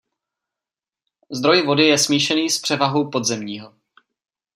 [1.31, 3.73] Zdroj vody je smíšený s převahou podzemního.